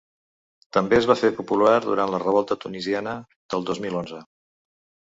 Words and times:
També 0.77 0.97
es 0.99 1.07
va 1.11 1.17
fer 1.19 1.31
popular 1.41 1.75
durant 1.85 2.15
la 2.15 2.23
revolta 2.27 2.59
tunisiana 2.65 3.15
del 3.55 3.71
dos 3.71 3.85
mil 3.87 4.01
onze. 4.05 4.27